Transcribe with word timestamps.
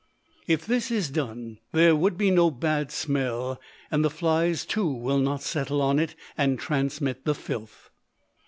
If 0.47 0.65
this 0.65 0.89
is 0.89 1.11
done 1.11 1.59
there 1.73 1.95
would 1.95 2.17
be 2.17 2.31
no 2.31 2.49
bad 2.49 2.91
smell, 2.91 3.61
and 3.91 4.03
the 4.03 4.09
flies 4.09 4.65
too 4.65 4.91
will 4.91 5.19
not 5.19 5.43
settle 5.43 5.79
on 5.79 5.99
it 5.99 6.15
and 6.35 6.57
transmit 6.57 7.23
the 7.23 7.35
filth. 7.35 7.91